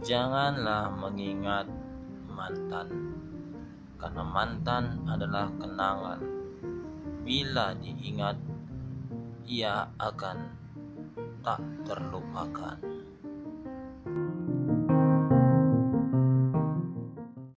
Janganlah 0.00 0.96
mengingat 0.96 1.68
mantan, 2.24 2.88
karena 4.00 4.24
mantan 4.24 5.04
adalah 5.04 5.52
kenangan. 5.60 6.20
Bila 7.20 7.76
diingat, 7.76 8.40
ia 9.44 9.92
akan 10.00 10.36
tak 11.44 11.60
terlupakan. 11.84 12.99